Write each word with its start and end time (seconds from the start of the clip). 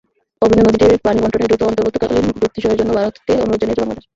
অভিন্ন 0.41 0.61
নদীটির 0.65 1.03
পানি 1.05 1.19
বণ্টনে 1.21 1.47
দ্রুত 1.47 1.61
অন্তর্বর্তীকালীন 1.63 2.25
চুক্তি 2.41 2.59
সইয়ের 2.61 2.79
জন্য 2.79 2.91
ভারতকে 2.97 3.31
অনুরোধ 3.35 3.59
জানিয়েছে 3.61 3.81
বাংলাদেশ। 3.81 4.05